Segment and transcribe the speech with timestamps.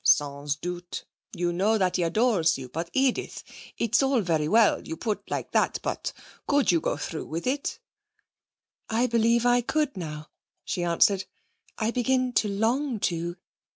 [0.03, 1.05] 'Sans doute.
[1.31, 2.69] You know that he adores you.
[2.69, 3.43] But, Edith,
[3.77, 6.11] it's all very well you put like that but
[6.47, 7.77] could you go through with it?'
[8.89, 10.31] 'I believe I could now,'
[10.65, 11.25] she answered.
[11.77, 13.35] 'I begin to long to.